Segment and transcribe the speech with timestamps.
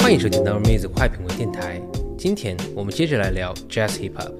[0.00, 1.78] 欢迎收听《Our Music 快品味电台》。
[2.16, 4.32] 今天我们接着来聊 Jazz Hip Hop。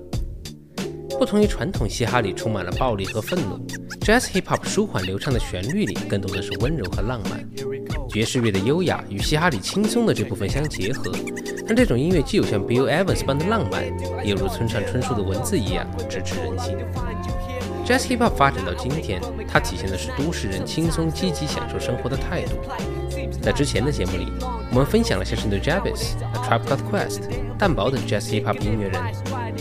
[1.19, 3.59] 不同于传统嘻哈里充满了暴力和愤怒
[4.01, 7.47] ，Jazz Hip Hop 舒缓流畅的旋律里更多的是温柔和浪漫。
[8.09, 11.13] 爵士乐的优雅与嘻哈里轻松的这部分相结合，
[11.67, 13.85] 让这种音乐既有像 Bill Evans 般的浪漫，
[14.25, 16.77] 也有如村上春树的文字一样直指人心。
[17.85, 22.57] Jazz Hip Hop 发展到今天，它体现的是都市人轻松积极享受生活的态度。
[23.43, 24.27] 在之前的节目里，
[24.71, 27.21] 我们分享了像是 The Jabez、A Trap Called Quest、
[27.59, 29.03] 蛋堡等 Jazz Hip Hop 音乐人。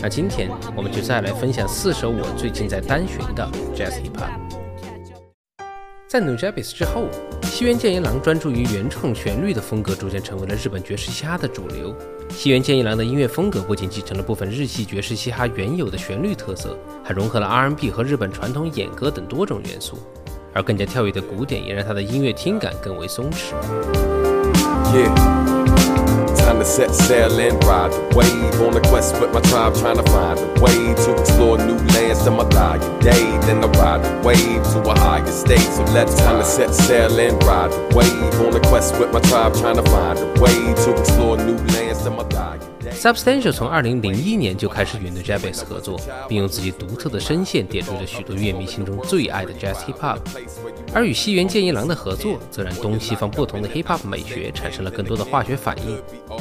[0.02, 4.43] 那今天我们就再来分享四首我最近在单寻的 Jazz Hip Hop。
[6.14, 7.08] 在 No Jabez 之后，
[7.42, 11.92] 西原健一郎专注于原创旋律的风格，逐渐成为了日本爵士嘻哈的主流。
[12.30, 19.98] 西原健一郎的音乐风格不仅继承了部分日系爵士嘻哈原有的旋律特色，还融合了 R&B 和日本传统演歌等多种元素。
[20.54, 23.56] 而更加跳跃的鼓点也让他的音乐听感更为松弛。
[42.94, 50.20] Substantial 从2001年就开始与 The Jabez 合作，并用自己独特的声线点缀着许多乐迷心中最爱的 Jazz Hip Hop。
[50.94, 55.98] 而与西园健一郎的合作，则让东西方不同的 Hip Hop 美学产生了更多的化学反应。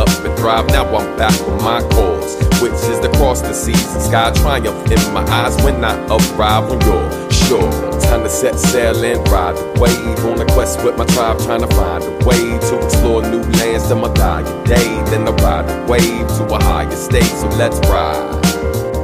[0.00, 0.66] up and thrive.
[0.68, 4.32] Now I'm back with my cause, which is to cross the seas and sky.
[4.32, 7.70] Triumph in my eyes when I arrive on your shore.
[8.00, 11.60] Time to set sail and ride the wave on a quest with my tribe, trying
[11.60, 14.88] to find a way to explore new lands till my dying day.
[15.10, 17.24] Then I ride the wave to a higher state.
[17.24, 18.40] So let's ride.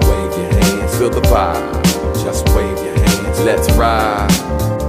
[0.08, 2.24] Wave your hands, feel the vibe.
[2.24, 4.30] Just wave your hands, let's ride.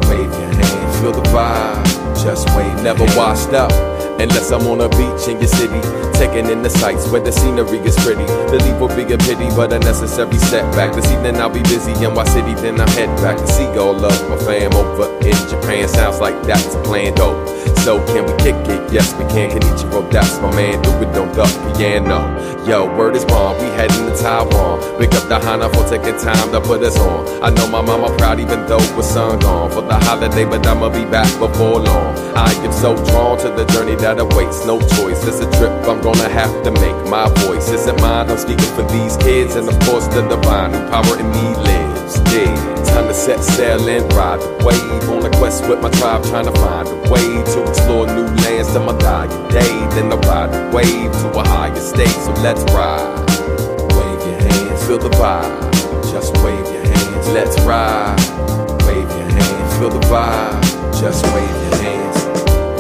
[0.10, 2.24] Wave your hands, feel the vibe.
[2.24, 3.97] Just wave, never washed up.
[4.20, 5.80] Unless I'm on a beach in your city,
[6.18, 8.26] taking in the sights where the scenery is pretty.
[8.50, 10.96] The leap will be a pity, but a necessary setback.
[10.96, 13.94] This evening I'll be busy in my city, then I'll head back to see all
[13.94, 15.88] of my fam over in Japan.
[15.88, 17.46] Sounds like that's a plan, though.
[17.86, 18.92] So can we kick it?
[18.92, 19.52] Yes, we can.
[19.52, 20.82] Kenichiro, that's my man.
[20.82, 21.46] Do it on the
[21.78, 22.20] piano.
[22.66, 23.56] Yo, word is born.
[23.62, 24.82] We heading to Taiwan.
[25.00, 27.44] Pick up the Hana for taking time to put us on.
[27.44, 30.90] I know my mama proud, even though we're sun gone for the holiday, but I'ma
[30.90, 32.18] be back before long.
[32.36, 34.66] I am so drawn to the journey that awaits.
[34.66, 35.20] No choice.
[35.28, 36.96] It's a trip I'm gonna have to make.
[37.12, 38.30] My voice isn't mine.
[38.32, 42.16] I'm speaking for these kids, and of course the divine who power in me lives.
[42.32, 42.56] Yeah,
[42.88, 46.46] time to set sail and ride the wave on a quest with my tribe, trying
[46.46, 49.76] to find a way to explore new lands till my dying day.
[49.96, 52.18] Then I ride the wave to a higher state.
[52.24, 53.28] So let's ride.
[53.98, 56.12] Wave your hands, feel the vibe.
[56.12, 58.16] Just wave your hands, let's ride.
[58.88, 61.02] Wave your hands, feel the vibe.
[61.02, 61.67] Just wave.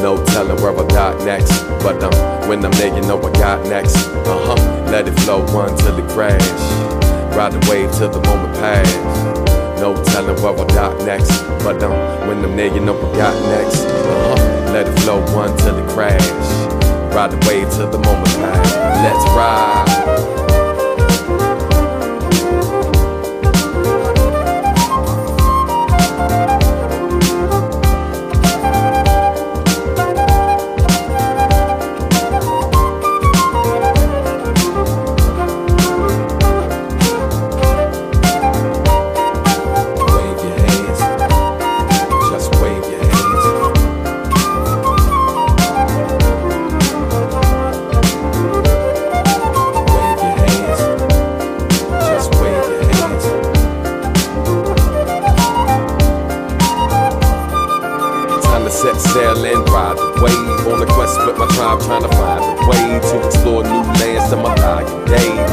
[0.01, 3.65] No telling where I got next, but um, when I'm there, you know I got
[3.67, 3.95] next.
[4.25, 4.91] Uh huh.
[4.91, 6.41] Let it flow until it crash.
[7.35, 8.87] Ride the wave till the moment pass.
[9.81, 11.31] No telling where I got next,
[11.63, 11.91] but um,
[12.27, 13.85] when I'm there, you know I got next.
[13.85, 14.71] Uh huh.
[14.73, 16.29] Let it flow until it crash.
[17.13, 18.75] Ride the wave till the moment pass.
[19.03, 20.56] Let's ride.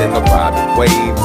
[0.05, 1.24] in the Bobby wave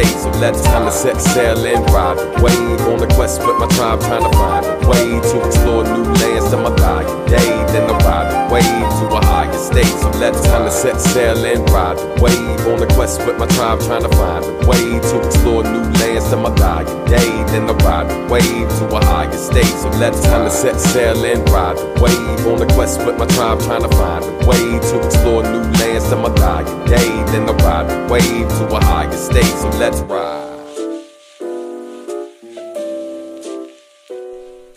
[0.00, 0.18] to higher.
[0.18, 4.00] So let's time to set sail and ride wave on a quest with my tribe,
[4.00, 7.48] trying to find a way to explore new lands till my dying day.
[7.72, 9.86] Then I ride wave to a higher state.
[9.86, 13.80] So let's time to set sail and ride wave on a quest with my tribe,
[13.80, 17.30] trying to find a way to explore new lands till my dying day.
[17.48, 19.74] Then I ride wave to a higher state.
[19.82, 23.60] So let's time to set sail and ride wave on a quest with my tribe,
[23.60, 27.08] trying to find a way to explore new lands till my dying day.
[27.32, 29.44] Then I ride wave to a higher state.
[29.44, 29.87] So let's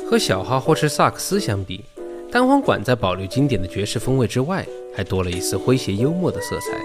[0.10, 1.86] 和小号或是萨克斯相比，
[2.32, 4.66] 单簧管在保留经典的爵士风味之外，
[4.96, 6.78] 还多了一丝诙谐幽默的色彩。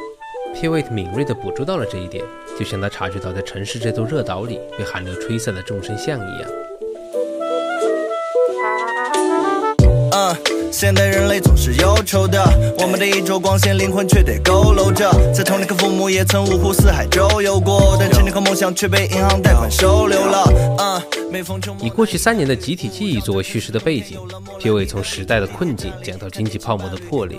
[0.54, 2.24] Pivot 敏锐的捕捉到了这一点，
[2.58, 6.50] 就像他察觉到在城市这座热岛里被寒流吹散的众生相一样。
[10.70, 12.42] 现代人类总是忧愁的，
[12.78, 15.10] 我们的衣着光鲜，灵魂却得佝偻着。
[15.32, 21.02] 在童年和父母也曾五湖四海周游过，但成年和梦想却被银行贷款收留了。
[21.80, 24.18] 以过去三年的集体记忆作为叙事的背景
[24.58, 27.38] 结尾从时代的困境讲到经济泡沫的破裂。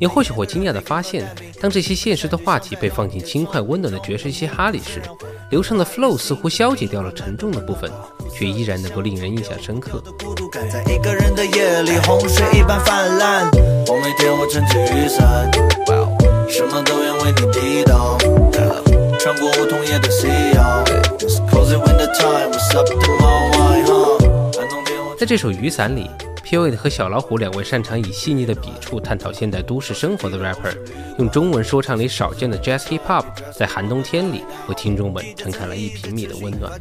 [0.00, 1.28] 你或许会惊讶地发现，
[1.60, 5.02] 当这些现实的话题被放进轻快温暖的爵士嘻哈里时，
[5.50, 7.92] 流畅的 flow 似乎消解掉了沉重的部分，
[8.32, 10.02] 却依然能够令人印象深刻。
[10.70, 13.50] 在一个人的夜里，洪水一般泛滥。
[13.88, 15.50] 我每天我撑起雨伞，
[16.48, 18.16] 什么都愿为你抵挡。
[19.18, 20.82] 穿过梧桐叶的夕阳。
[25.18, 26.10] 在这首雨伞里。
[26.50, 30.74] P o e 和小老虎两位擅长以细腻的笔触探讨现代都市生活的 rapper，
[31.16, 33.24] 用中文说唱里少见的 jazz hip hop，
[33.56, 36.72] 在寒冬天里为听众们撑开了一平米的温暖。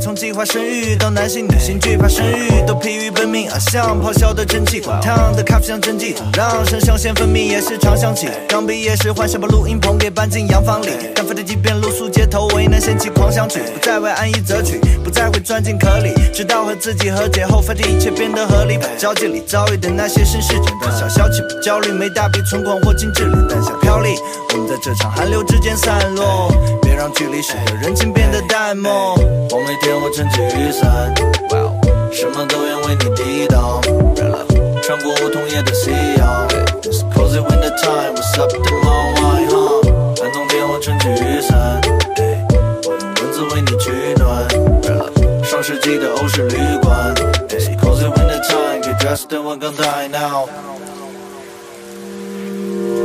[0.00, 8.28] 从计划生育到男性女性惧怕生育，都疲于奔命啊，像咆哮的蒸汽，滚烫的咖啡像蒸汽，让肾上腺分泌也是常响起。
[8.48, 18.69] 刚毕业时幻想把录音棚给搬进洋房里，单飞的即便露宿街头，为难掀起狂想曲，不再为安逸择取，不再会钻进壳里，直到和自己和解后，发现一切变得合理。
[18.98, 24.14] 交界里遭遇的那些身世简单，小小气不焦虑，没大笔存款或精致脸蛋，想飘离。
[24.52, 26.52] 我们在这场寒流之间散落，
[26.82, 29.14] 别让距离使得人情变得淡漠。
[29.50, 31.14] 我每天我撑起雨伞，
[32.12, 33.80] 什么都愿为你抵挡。
[34.82, 36.48] 穿过梧桐叶的夕阳
[37.14, 40.20] ，Cozy winter time, what's up the mountain？
[40.20, 41.80] 寒冬天我撑起雨伞，
[42.84, 44.48] 我用文字为你取暖。
[45.44, 46.56] 上世纪的欧式旅
[49.10, 50.46] Just do a good die now.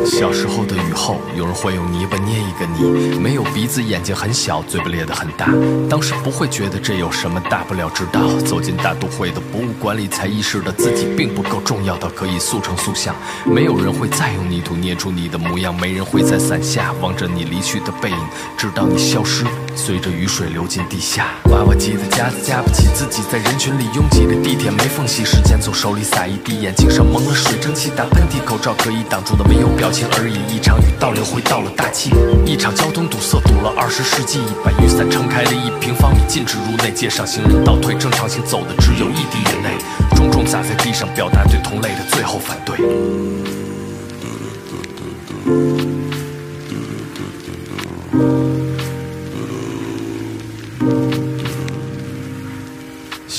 [0.05, 5.47] 小时候的雨后，有人会用泥巴捏一个你，没有鼻子，眼睛很小，嘴巴咧得很大。
[5.89, 13.15] 当时不会觉得这有什么大不了，直到走进大都会的博物馆里，才意识到自己并不够重要到可以塑成塑像。
[13.45, 18.17] 没有人会再用泥土捏出你的模样，没人会在伞下望着你离去的背影，
[18.57, 19.45] 直到你消失。
[19.75, 30.35] 随着雨水流进地下，娃娃机的夹子夹不起自己，在人群里拥挤的地铁没缝隙，时间从手里撒一滴，眼睛上蒙了水蒸气，打喷嚏，口罩可以挡住的没有表情而已。
[30.55, 32.11] 一场雨倒流回到了大气，
[32.45, 39.77] 一场交通堵塞堵了二十世纪，把雨伞撑开了一平方米，禁止入内，街上行人倒退，正常行走的只有一滴眼泪，
[40.15, 42.75] 重重砸在地上，表达对同类的最后反对。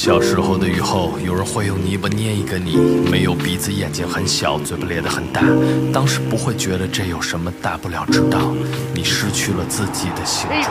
[0.06, 2.76] 小时候的雨后，有人会用泥巴捏一个你，
[3.10, 5.42] 没有鼻子，眼睛很小，嘴巴咧得很大。
[5.92, 8.54] 当时不会觉得这有什么大不了，直到
[8.94, 10.62] 你失去了自己的形状。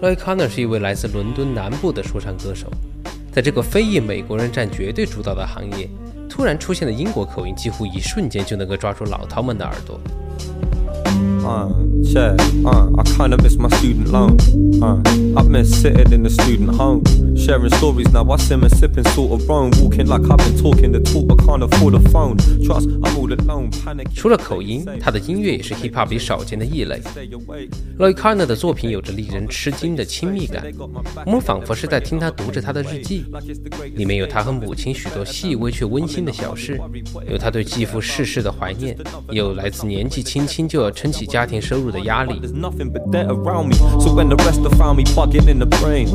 [0.00, 2.72] Roy Conner 是一位来自伦敦南部的说唱歌手，
[3.30, 5.86] 在这个非裔美国人占绝对主导的行业。
[6.30, 10.00] 突然出现的英国口音，几乎一瞬间就能够抓住老饕们的耳朵。
[11.44, 13.04] 嗯 Sharon 好
[24.14, 27.00] 除了口音，他的音乐也是 hip hop 里少见的异类。
[27.98, 30.64] Lloyd Carner 的作品有着令人吃惊的亲密感，
[31.26, 33.24] 我们仿佛是在听他读着他的日记，
[33.94, 36.80] 里面有他和母亲许多细微却温馨的小事，
[37.30, 38.96] 有他对继父逝世的怀念，
[39.30, 42.41] 也有来自年纪轻轻就要撑起家庭收入的压力。
[43.99, 46.07] So when the rest have found me bugging in the brain,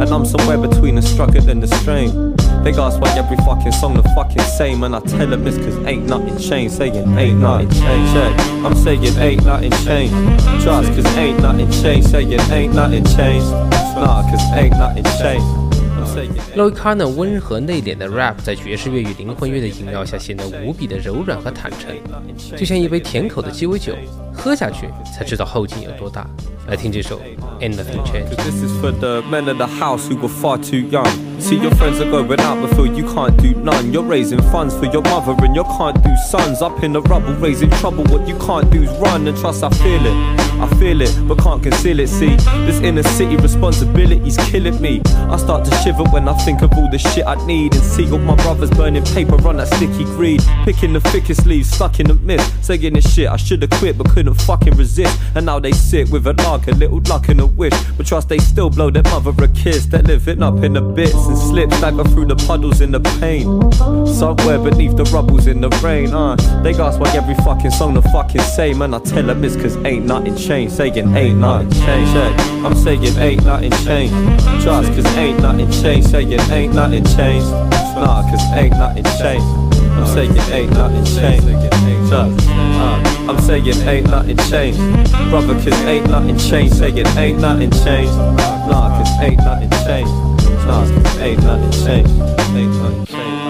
[0.00, 2.34] and I'm somewhere between the struggle and the strain.
[2.64, 5.78] They ask why every fucking song the fucking same, and I tell them it's cause
[5.86, 6.74] ain't nothing changed.
[6.74, 8.14] Saying ain't nothing changed.
[8.14, 8.66] Yeah.
[8.66, 10.14] I'm saying ain't nothing changed.
[10.62, 12.10] Trust cause ain't nothing changed.
[12.10, 13.50] Saying ain't nothing changed.
[13.96, 15.61] Nah, cause ain't nothing changed.
[16.55, 21.95] Lloyd Carner 温和内敛的 rap 在爵士乐与灵魂乐的萦绕下，显得无比的柔软和坦诚，
[22.55, 23.93] 就像一杯甜口的鸡尾酒，
[24.33, 26.27] 喝下去才知道后劲有多大。
[26.67, 27.19] 来听这首
[27.59, 28.35] Ain't Nothing Changed。
[28.37, 31.07] This is for the men of the house who were far too young.
[31.39, 33.91] See your friends are going out but feel you can't do none.
[33.91, 36.61] You're raising funds for your mother and you can't do sons.
[36.61, 38.05] Up in the rubble raising trouble.
[38.05, 40.42] What you can't do is run and trust I feel it.
[40.63, 42.07] I feel it, but can't conceal it.
[42.07, 45.01] See, this inner city responsibility's killing me.
[45.05, 48.09] I start to shiver when I think of all the shit I need and see
[48.09, 50.41] all my brothers burning paper on that sticky greed.
[50.63, 54.09] Picking the thickest leaves, stuck in the mist, saying this shit I should've quit but
[54.11, 55.19] couldn't fucking resist.
[55.35, 58.29] And now they sit with a lark, a little luck and a wish, but trust
[58.29, 59.87] they still blow their mother a kiss.
[59.87, 63.43] They're living up in the bits and slip, stagger through the puddles in the pain.
[64.07, 66.37] Somewhere beneath the rubbles in the rain, uh.
[66.63, 69.75] They ask why every fucking song the fucking same, and I tell them it's cause
[69.83, 70.52] ain't nothing changed.
[70.53, 72.35] Saying ain't nothing changed, hey.
[72.63, 74.13] I'm saying ain't nothing changed.
[74.61, 76.11] Trust cause ain't nothing changed.
[76.11, 77.49] Saying ain't nothing changed.
[77.97, 79.45] Nah, cause ain't nothing changed.
[79.97, 81.47] I'm saying ain't nothing changed.
[82.07, 82.47] Trust.
[82.49, 84.77] Uh, I'm saying ain't nothing changed.
[85.31, 86.75] Brother, cause ain't nothing changed.
[86.75, 88.13] Saying ain't nothing changed.
[88.69, 90.11] Nah, cause ain't nothing changed.
[90.67, 92.11] Nah, cause ain't nothing changed.
[92.55, 93.42] Ain't nothing changed.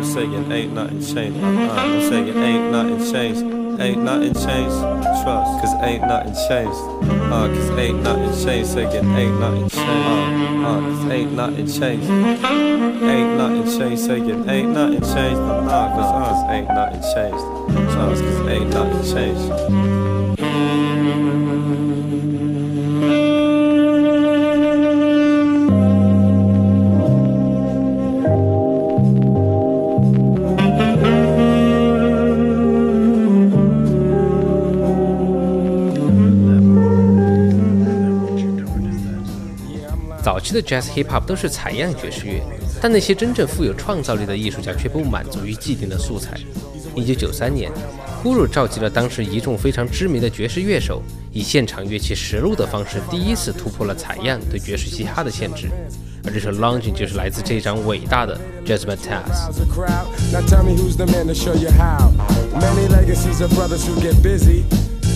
[0.00, 1.44] Uh, I'm saying ain't nothing changed.
[1.44, 3.80] Uh, I'm saying ain't nothing changed.
[3.80, 4.80] Ain't nothing changed.
[5.22, 6.80] Trust, cause ain't nothing changed.
[7.30, 8.70] Uh, cause ain't nothing changed.
[8.70, 9.76] Say it ain't nothing changed.
[9.76, 12.10] Uh, uh, cause ain't nothing changed.
[12.10, 14.02] Ain't nothing changed.
[14.02, 15.38] Say it ain't nothing changed.
[15.38, 17.92] Uh, cause, uh, cause ain't nothing changed.
[17.92, 20.29] Trust, cause ain't nothing changed.
[40.60, 42.42] Jazz hip hop 都是采样爵士乐，
[42.80, 46.38] 但那些真正富有创造力的艺术家却不满足于既定的素材。
[46.96, 47.70] 1993年
[48.24, 51.02] ，Guru 召集了当时一众非常知名的爵士乐手，
[51.32, 55.68] 以现场乐器实录的方式，第一次突破了采样对爵士嘻哈的限制。
[56.24, 58.38] 而这首《Lounge》就是来自这张伟大的
[58.68, 59.62] 《Jazzman t a s s》。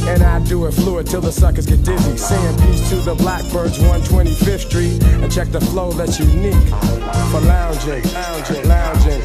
[0.06, 2.16] And I do it fluid till the suckers get dizzy.
[2.16, 5.02] Saying peace to the Blackbirds, 125th Street.
[5.02, 6.54] And check the flow that's unique
[7.30, 9.22] for lounging, lounging, lounging.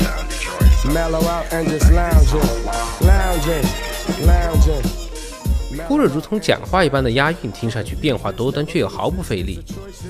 [0.93, 2.65] Mellow out and just lounging,
[3.01, 4.98] lounging, lounging.
[5.87, 9.59] 咕噜如同讲话一般的押韵，听上去变化多端，却又毫不费力。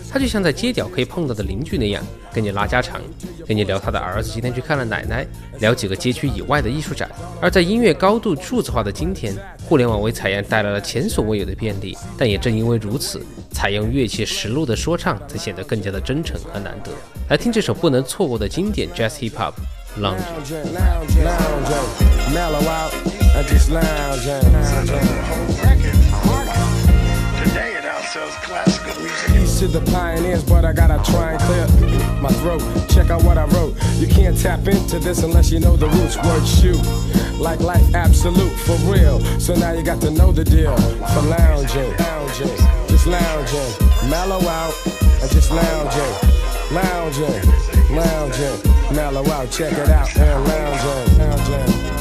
[0.10, 2.02] 他就像在街角可以碰到的邻居那样，
[2.34, 3.02] 跟你拉家常，
[3.46, 5.28] 跟你聊他的儿子今天去看了奶奶，
[5.60, 7.10] 聊几个街区以外的艺术展。
[7.42, 9.36] 而在音乐高度数字化的今天，
[9.68, 16.92] 互联网为采样带来了前所未有的便利，但也正因为如此，采用乐器实录的说唱才显得更加的真诚和难得。
[17.30, 19.54] 来听这首不能错过的经典 Jazz Hip Hop
[20.02, 20.24] 《Lounge
[23.36, 24.60] Lounge》。Lounging, lounging.
[24.60, 25.30] Mellow out and just lounging,
[26.36, 27.44] lounging.
[27.44, 29.72] Today it outsells classical music.
[29.72, 31.68] The pioneers, but I gotta try and clear
[32.22, 32.62] my throat.
[32.90, 33.76] Check out what I wrote.
[33.98, 36.18] You can't tap into this unless you know the roots.
[36.18, 36.82] Word shoot.
[37.40, 39.20] Like life absolute for real.
[39.40, 40.76] So now you got to know the deal.
[40.78, 42.58] For lounging, lounging,
[42.88, 43.72] just lounging.
[44.10, 44.74] Mellow out
[45.22, 46.40] and just lounging.
[46.72, 47.42] Lounging,
[47.90, 51.99] lounging, mellow out, check it out, and lounging, lounging.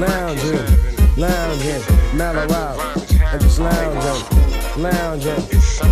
[0.00, 1.82] Lounging, lounging,
[2.16, 2.96] mellow out,
[3.32, 5.42] and just lounging, lounging,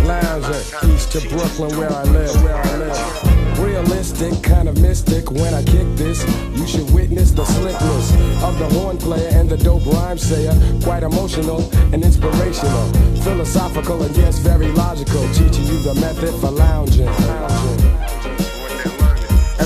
[0.05, 0.89] lounging.
[0.89, 3.59] East to Brooklyn, where I live, where I live.
[3.59, 5.29] Realistic, kind of mystic.
[5.29, 6.25] When I kick this,
[6.57, 8.11] you should witness the slickness
[8.43, 10.55] of the horn player and the dope rhyme sayer.
[10.81, 15.21] Quite emotional and inspirational, philosophical and yes, very logical.
[15.33, 17.05] Teaching you the method for lounging.
[17.05, 17.98] lounging.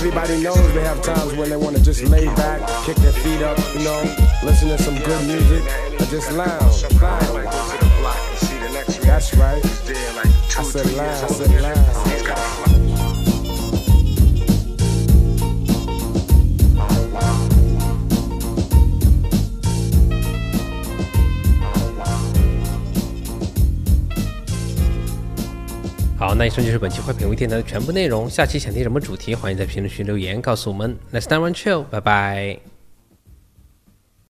[0.05, 3.41] Everybody knows they have times when they want to just lay back, kick their feet
[3.41, 4.03] up, you know,
[4.43, 5.63] listen to some good music,
[5.97, 6.83] and just lounge.
[6.83, 9.07] Like go to the block and see the next man.
[9.07, 9.63] That's right.
[9.63, 11.82] He's there like two, I said lounge, I said lounge.
[26.45, 28.29] 以上就是本期坏品味电台的全部内容。
[28.29, 30.97] 下期想听什么主题，欢迎在评论区留言告诉我们。
[31.11, 32.72] Next time on chill，拜拜。